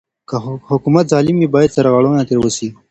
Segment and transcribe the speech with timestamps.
[0.29, 0.35] که
[0.71, 2.69] حکومت ظالم وي بايد سرغړونه ترې وسي.